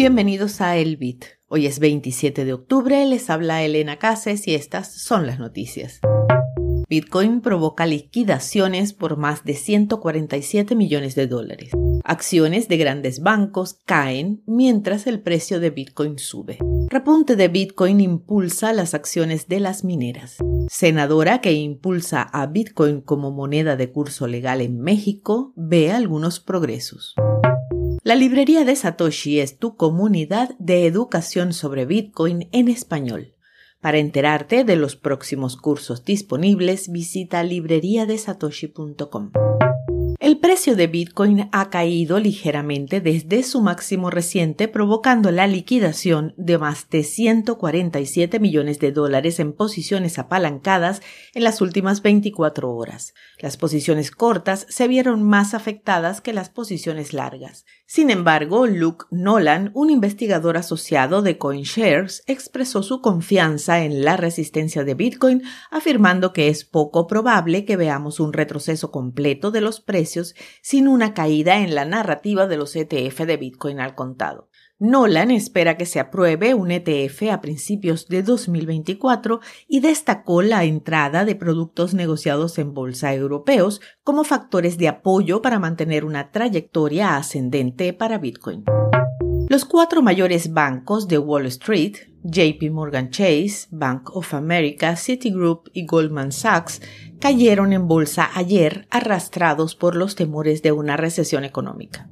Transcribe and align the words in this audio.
Bienvenidos 0.00 0.62
a 0.62 0.78
El 0.78 0.96
Bit. 0.96 1.26
Hoy 1.46 1.66
es 1.66 1.78
27 1.78 2.46
de 2.46 2.54
octubre, 2.54 3.04
les 3.04 3.28
habla 3.28 3.62
Elena 3.62 3.98
Cases 3.98 4.48
y 4.48 4.54
estas 4.54 4.94
son 4.94 5.26
las 5.26 5.38
noticias. 5.38 6.00
Bitcoin 6.88 7.42
provoca 7.42 7.84
liquidaciones 7.84 8.94
por 8.94 9.18
más 9.18 9.44
de 9.44 9.52
147 9.52 10.74
millones 10.74 11.16
de 11.16 11.26
dólares. 11.26 11.72
Acciones 12.02 12.66
de 12.68 12.78
grandes 12.78 13.20
bancos 13.20 13.74
caen 13.84 14.42
mientras 14.46 15.06
el 15.06 15.20
precio 15.20 15.60
de 15.60 15.68
Bitcoin 15.68 16.18
sube. 16.18 16.56
Repunte 16.88 17.36
de 17.36 17.48
Bitcoin 17.48 18.00
impulsa 18.00 18.72
las 18.72 18.94
acciones 18.94 19.48
de 19.48 19.60
las 19.60 19.84
mineras. 19.84 20.38
Senadora 20.70 21.42
que 21.42 21.52
impulsa 21.52 22.22
a 22.22 22.46
Bitcoin 22.46 23.02
como 23.02 23.32
moneda 23.32 23.76
de 23.76 23.92
curso 23.92 24.26
legal 24.26 24.62
en 24.62 24.80
México 24.80 25.52
ve 25.56 25.92
algunos 25.92 26.40
progresos. 26.40 27.14
La 28.10 28.16
librería 28.16 28.64
de 28.64 28.74
Satoshi 28.74 29.38
es 29.38 29.56
tu 29.56 29.76
comunidad 29.76 30.56
de 30.58 30.84
educación 30.84 31.52
sobre 31.52 31.86
Bitcoin 31.86 32.48
en 32.50 32.66
español. 32.66 33.36
Para 33.80 33.98
enterarte 33.98 34.64
de 34.64 34.74
los 34.74 34.96
próximos 34.96 35.56
cursos 35.56 36.04
disponibles, 36.04 36.90
visita 36.90 37.44
libreriadesatoshi.com. 37.44 39.30
El 40.20 40.36
precio 40.36 40.76
de 40.76 40.86
Bitcoin 40.86 41.48
ha 41.50 41.70
caído 41.70 42.18
ligeramente 42.20 43.00
desde 43.00 43.42
su 43.42 43.62
máximo 43.62 44.10
reciente, 44.10 44.68
provocando 44.68 45.30
la 45.30 45.46
liquidación 45.46 46.34
de 46.36 46.58
más 46.58 46.90
de 46.90 47.04
147 47.04 48.38
millones 48.38 48.78
de 48.80 48.92
dólares 48.92 49.40
en 49.40 49.54
posiciones 49.54 50.18
apalancadas 50.18 51.00
en 51.32 51.42
las 51.42 51.62
últimas 51.62 52.02
24 52.02 52.70
horas. 52.70 53.14
Las 53.38 53.56
posiciones 53.56 54.10
cortas 54.10 54.66
se 54.68 54.88
vieron 54.88 55.22
más 55.22 55.54
afectadas 55.54 56.20
que 56.20 56.34
las 56.34 56.50
posiciones 56.50 57.14
largas. 57.14 57.64
Sin 57.86 58.10
embargo, 58.10 58.66
Luke 58.66 59.06
Nolan, 59.10 59.70
un 59.72 59.88
investigador 59.88 60.58
asociado 60.58 61.22
de 61.22 61.38
CoinShares, 61.38 62.24
expresó 62.26 62.82
su 62.82 63.00
confianza 63.00 63.84
en 63.84 64.04
la 64.04 64.18
resistencia 64.18 64.84
de 64.84 64.94
Bitcoin, 64.94 65.42
afirmando 65.70 66.34
que 66.34 66.48
es 66.48 66.66
poco 66.66 67.06
probable 67.06 67.64
que 67.64 67.76
veamos 67.76 68.20
un 68.20 68.34
retroceso 68.34 68.90
completo 68.90 69.50
de 69.50 69.62
los 69.62 69.80
precios 69.80 70.09
sin 70.62 70.88
una 70.88 71.14
caída 71.14 71.58
en 71.58 71.74
la 71.74 71.84
narrativa 71.84 72.46
de 72.46 72.56
los 72.56 72.74
ETF 72.76 73.20
de 73.20 73.36
Bitcoin 73.36 73.80
al 73.80 73.94
contado. 73.94 74.48
Nolan 74.78 75.30
espera 75.30 75.76
que 75.76 75.84
se 75.84 76.00
apruebe 76.00 76.54
un 76.54 76.70
ETF 76.70 77.24
a 77.30 77.42
principios 77.42 78.08
de 78.08 78.22
2024 78.22 79.40
y 79.68 79.80
destacó 79.80 80.40
la 80.40 80.64
entrada 80.64 81.26
de 81.26 81.34
productos 81.34 81.92
negociados 81.92 82.58
en 82.58 82.72
bolsa 82.72 83.12
europeos 83.12 83.82
como 84.02 84.24
factores 84.24 84.78
de 84.78 84.88
apoyo 84.88 85.42
para 85.42 85.58
mantener 85.58 86.06
una 86.06 86.30
trayectoria 86.30 87.16
ascendente 87.16 87.92
para 87.92 88.16
Bitcoin. 88.16 88.64
Los 89.50 89.64
cuatro 89.64 90.00
mayores 90.00 90.52
bancos 90.52 91.08
de 91.08 91.18
Wall 91.18 91.44
Street, 91.46 91.96
JP 92.22 92.70
Morgan 92.70 93.10
Chase, 93.10 93.66
Bank 93.70 94.14
of 94.14 94.32
America, 94.32 94.94
Citigroup 94.96 95.68
y 95.72 95.86
Goldman 95.86 96.30
Sachs, 96.32 96.80
cayeron 97.20 97.72
en 97.72 97.86
bolsa 97.86 98.30
ayer 98.34 98.86
arrastrados 98.90 99.74
por 99.76 99.94
los 99.94 100.14
temores 100.14 100.62
de 100.62 100.72
una 100.72 100.96
recesión 100.96 101.44
económica. 101.44 102.08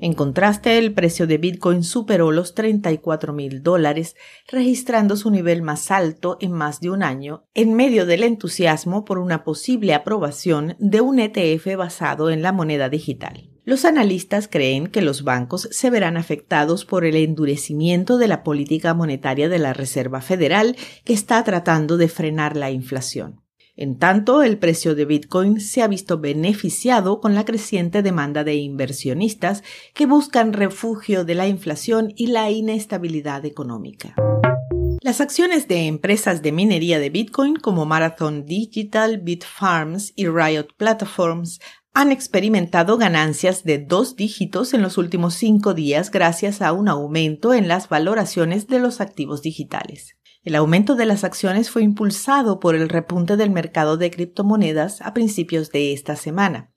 En 0.00 0.14
contraste, 0.14 0.78
el 0.78 0.94
precio 0.94 1.28
de 1.28 1.38
Bitcoin 1.38 1.84
superó 1.84 2.32
los 2.32 2.56
34 2.56 3.32
mil 3.32 3.62
dólares, 3.62 4.16
registrando 4.48 5.16
su 5.16 5.30
nivel 5.30 5.62
más 5.62 5.92
alto 5.92 6.38
en 6.40 6.50
más 6.50 6.80
de 6.80 6.90
un 6.90 7.04
año, 7.04 7.44
en 7.54 7.74
medio 7.74 8.04
del 8.04 8.24
entusiasmo 8.24 9.04
por 9.04 9.18
una 9.18 9.44
posible 9.44 9.94
aprobación 9.94 10.74
de 10.80 11.00
un 11.00 11.20
ETF 11.20 11.76
basado 11.76 12.30
en 12.30 12.42
la 12.42 12.50
moneda 12.50 12.88
digital. 12.88 13.48
Los 13.64 13.84
analistas 13.84 14.48
creen 14.48 14.88
que 14.88 15.02
los 15.02 15.22
bancos 15.22 15.68
se 15.70 15.88
verán 15.88 16.16
afectados 16.16 16.84
por 16.84 17.04
el 17.04 17.14
endurecimiento 17.14 18.18
de 18.18 18.26
la 18.26 18.42
política 18.42 18.94
monetaria 18.94 19.48
de 19.48 19.60
la 19.60 19.72
Reserva 19.72 20.20
Federal 20.20 20.74
que 21.04 21.12
está 21.12 21.44
tratando 21.44 21.96
de 21.96 22.08
frenar 22.08 22.56
la 22.56 22.72
inflación. 22.72 23.41
En 23.74 23.98
tanto, 23.98 24.42
el 24.42 24.58
precio 24.58 24.94
de 24.94 25.06
Bitcoin 25.06 25.58
se 25.58 25.82
ha 25.82 25.88
visto 25.88 26.18
beneficiado 26.18 27.20
con 27.20 27.34
la 27.34 27.46
creciente 27.46 28.02
demanda 28.02 28.44
de 28.44 28.56
inversionistas 28.56 29.62
que 29.94 30.04
buscan 30.04 30.52
refugio 30.52 31.24
de 31.24 31.34
la 31.34 31.48
inflación 31.48 32.12
y 32.14 32.26
la 32.26 32.50
inestabilidad 32.50 33.46
económica. 33.46 34.14
Las 35.00 35.20
acciones 35.20 35.68
de 35.68 35.86
empresas 35.86 36.42
de 36.42 36.52
minería 36.52 36.98
de 36.98 37.10
Bitcoin 37.10 37.56
como 37.56 37.86
Marathon 37.86 38.44
Digital, 38.44 39.18
Bitfarms 39.18 40.12
y 40.16 40.28
Riot 40.28 40.68
Platforms 40.76 41.58
han 41.94 42.12
experimentado 42.12 42.98
ganancias 42.98 43.64
de 43.64 43.78
dos 43.78 44.16
dígitos 44.16 44.74
en 44.74 44.82
los 44.82 44.98
últimos 44.98 45.34
cinco 45.34 45.74
días 45.74 46.10
gracias 46.10 46.62
a 46.62 46.72
un 46.72 46.88
aumento 46.88 47.52
en 47.52 47.68
las 47.68 47.88
valoraciones 47.88 48.66
de 48.66 48.78
los 48.78 49.00
activos 49.00 49.42
digitales. 49.42 50.16
El 50.42 50.56
aumento 50.56 50.96
de 50.96 51.06
las 51.06 51.22
acciones 51.22 51.70
fue 51.70 51.82
impulsado 51.82 52.58
por 52.58 52.74
el 52.74 52.88
repunte 52.88 53.36
del 53.36 53.50
mercado 53.50 53.96
de 53.96 54.10
criptomonedas 54.10 55.00
a 55.00 55.14
principios 55.14 55.70
de 55.70 55.92
esta 55.92 56.16
semana, 56.16 56.72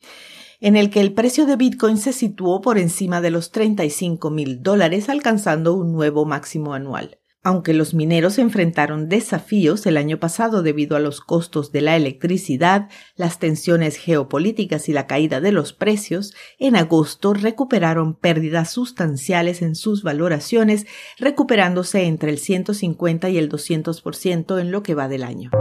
en 0.59 0.75
el 0.75 0.91
que 0.91 1.01
el 1.01 1.13
precio 1.13 1.47
de 1.47 1.55
Bitcoin 1.55 1.97
se 1.97 2.13
situó 2.13 2.61
por 2.61 2.77
encima 2.77 3.21
de 3.21 3.31
los 3.31 3.51
35 3.51 4.29
mil 4.29 4.61
dólares, 4.61 5.09
alcanzando 5.09 5.73
un 5.73 5.93
nuevo 5.93 6.25
máximo 6.25 6.75
anual. 6.75 7.19
Aunque 7.47 7.75
los 7.75 7.93
mineros 7.93 8.39
enfrentaron 8.39 9.07
desafíos 9.07 9.85
el 9.85 9.97
año 9.97 10.19
pasado 10.19 10.63
debido 10.63 10.97
a 10.97 10.99
los 10.99 11.21
costos 11.21 11.71
de 11.71 11.81
la 11.81 11.95
electricidad, 11.95 12.89
las 13.15 13.37
tensiones 13.37 13.97
geopolíticas 13.97 14.89
y 14.89 14.93
la 14.93 15.05
caída 15.05 15.39
de 15.41 15.51
los 15.51 15.71
precios, 15.71 16.33
en 16.57 16.75
agosto 16.75 17.35
recuperaron 17.35 18.15
pérdidas 18.15 18.71
sustanciales 18.71 19.61
en 19.61 19.75
sus 19.75 20.01
valoraciones, 20.01 20.87
recuperándose 21.19 22.05
entre 22.05 22.31
el 22.31 22.39
150 22.39 23.29
y 23.29 23.37
el 23.37 23.47
200% 23.47 24.59
en 24.59 24.71
lo 24.71 24.81
que 24.81 24.95
va 24.95 25.07
del 25.07 25.23
año. 25.23 25.51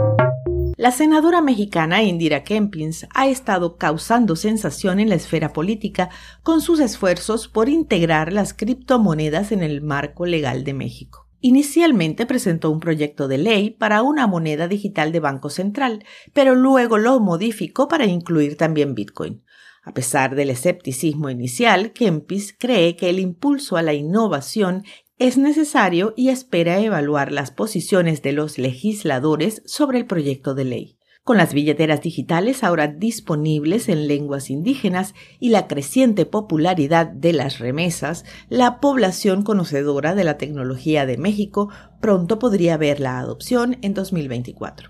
La 0.77 0.91
senadora 0.91 1.41
mexicana 1.41 2.01
Indira 2.01 2.43
Kempins 2.43 3.05
ha 3.13 3.27
estado 3.27 3.77
causando 3.77 4.35
sensación 4.35 4.99
en 4.99 5.09
la 5.09 5.15
esfera 5.15 5.53
política 5.53 6.09
con 6.41 6.61
sus 6.61 6.79
esfuerzos 6.79 7.47
por 7.47 7.69
integrar 7.69 8.33
las 8.33 8.55
criptomonedas 8.55 9.51
en 9.51 9.61
el 9.61 9.83
marco 9.83 10.25
legal 10.25 10.63
de 10.63 10.73
México. 10.73 11.24
Inicialmente 11.47 12.25
presentó 12.25 12.71
un 12.71 12.79
proyecto 12.79 13.27
de 13.27 13.37
ley 13.37 13.69
para 13.69 14.01
una 14.01 14.25
moneda 14.25 14.67
digital 14.67 15.11
de 15.11 15.19
Banco 15.19 15.51
Central, 15.51 16.03
pero 16.33 16.55
luego 16.55 16.97
lo 16.97 17.19
modificó 17.19 17.87
para 17.87 18.07
incluir 18.07 18.57
también 18.57 18.95
Bitcoin. 18.95 19.43
A 19.83 19.93
pesar 19.93 20.33
del 20.33 20.49
escepticismo 20.49 21.29
inicial, 21.29 21.93
Kempis 21.93 22.55
cree 22.57 22.95
que 22.95 23.11
el 23.11 23.19
impulso 23.19 23.77
a 23.77 23.83
la 23.83 23.93
innovación 23.93 24.85
es 25.19 25.37
necesario 25.37 26.15
y 26.17 26.29
espera 26.29 26.79
evaluar 26.79 27.31
las 27.31 27.51
posiciones 27.51 28.23
de 28.23 28.31
los 28.31 28.57
legisladores 28.57 29.61
sobre 29.67 29.99
el 29.99 30.07
proyecto 30.07 30.55
de 30.55 30.65
ley. 30.65 30.97
Con 31.25 31.37
las 31.37 31.55
billeteras 31.55 32.01
digitales 32.01 32.63
ahora 32.63 32.87
disponibles 32.87 33.89
en 33.89 34.07
lenguas 34.07 34.51
indígenas 34.51 35.15
y 35.39 35.49
la 35.49 35.65
creciente 35.65 36.27
popularidad 36.27 37.07
de 37.07 37.33
las 37.33 37.57
remesas, 37.57 38.25
la 38.47 38.79
población 38.79 39.41
conocedora 39.41 40.13
de 40.13 40.23
la 40.23 40.37
tecnología 40.37 41.07
de 41.07 41.17
México 41.17 41.71
pronto 41.99 42.37
podría 42.37 42.77
ver 42.77 42.99
la 42.99 43.17
adopción 43.17 43.79
en 43.81 43.95
2024. 43.95 44.89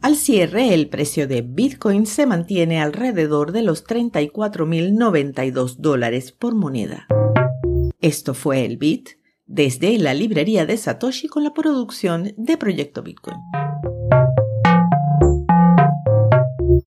Al 0.00 0.14
cierre, 0.14 0.72
el 0.72 0.88
precio 0.88 1.26
de 1.26 1.42
Bitcoin 1.42 2.06
se 2.06 2.26
mantiene 2.26 2.80
alrededor 2.80 3.50
de 3.50 3.62
los 3.62 3.84
34.092 3.84 5.78
dólares 5.78 6.30
por 6.30 6.54
moneda. 6.54 7.08
Esto 8.00 8.34
fue 8.34 8.64
el 8.64 8.76
Bit 8.76 9.18
desde 9.46 9.98
la 9.98 10.14
librería 10.14 10.64
de 10.64 10.76
Satoshi 10.76 11.26
con 11.26 11.42
la 11.42 11.52
producción 11.52 12.34
de 12.36 12.56
Proyecto 12.56 13.02
Bitcoin. 13.02 13.38